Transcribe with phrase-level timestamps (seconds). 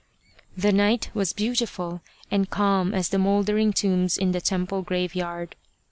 [0.57, 2.01] The night was beautiful,
[2.31, 5.55] and calm as the mouldering tombs in the temple graveyard.